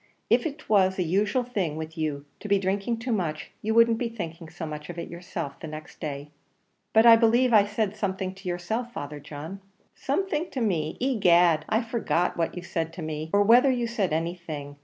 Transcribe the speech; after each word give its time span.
If 0.31 0.47
it 0.47 0.67
was 0.67 0.97
a 0.97 1.03
usual 1.03 1.43
thing 1.43 1.75
with 1.75 1.95
you 1.95 2.25
to 2.39 2.47
be 2.47 2.57
drinking 2.57 2.97
too 2.97 3.11
much, 3.11 3.51
you 3.61 3.75
wouldn't 3.75 3.99
be 3.99 4.09
thinking 4.09 4.49
so 4.49 4.65
much 4.65 4.89
of 4.89 4.97
it 4.97 5.09
yourself 5.11 5.59
the 5.59 5.67
next 5.67 5.99
day." 5.99 6.31
"But 6.91 7.05
I 7.05 7.15
believe 7.15 7.53
I 7.53 7.65
said 7.67 7.95
something 7.95 8.33
to 8.33 8.49
yourself, 8.49 8.91
Father 8.93 9.19
John." 9.19 9.61
"Something 9.93 10.49
to 10.49 10.59
me! 10.59 10.97
Egad, 10.99 11.65
I 11.69 11.83
forget 11.83 12.35
what 12.35 12.57
you 12.57 12.63
said 12.63 12.93
to 12.93 13.03
me, 13.03 13.29
or 13.31 13.43
whether 13.43 13.69
you 13.69 13.85
said 13.85 14.11
anything. 14.11 14.77